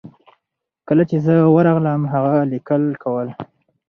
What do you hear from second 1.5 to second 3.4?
ورغلم هغه لیکل کول.